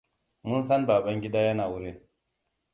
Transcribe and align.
Mun 0.43 0.61
san 0.63 0.81
Babangida 0.87 1.39
yana 1.47 1.65
wurin. 1.71 1.97